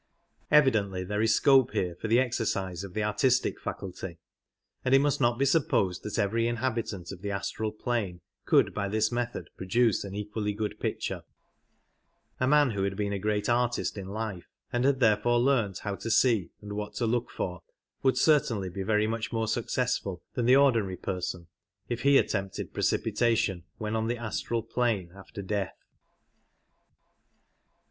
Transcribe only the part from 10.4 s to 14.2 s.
good picture; a man who had been a great artist in